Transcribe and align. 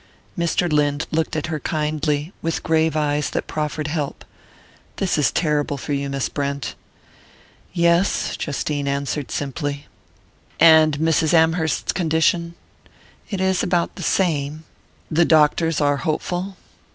Mr. 0.35 0.67
Lynde 0.67 1.05
looked 1.11 1.35
at 1.35 1.45
her 1.45 1.59
kindly, 1.59 2.33
with 2.41 2.63
grave 2.63 2.95
eyes 2.97 3.29
that 3.29 3.45
proffered 3.45 3.85
help. 3.85 4.25
"This 4.95 5.15
is 5.15 5.31
terrible 5.31 5.77
for 5.77 5.93
you, 5.93 6.09
Miss 6.09 6.27
Brent." 6.27 6.73
"Yes," 7.71 8.35
Justine 8.35 8.87
answered 8.87 9.29
simply. 9.29 9.85
"And 10.59 10.97
Mrs. 10.97 11.35
Amherst's 11.35 11.91
condition?" 11.93 12.55
"It 13.29 13.39
is 13.39 13.61
about 13.61 13.93
the 13.95 14.01
same." 14.01 14.63
"The 15.11 15.23
doctors 15.23 15.79
are 15.79 15.97
hopeful?" 15.97 16.57